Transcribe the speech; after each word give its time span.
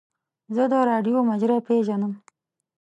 زه 0.55 0.63
د 0.71 0.73
راډیو 0.89 1.17
مجری 1.29 1.57
پیژنم. 1.67 2.13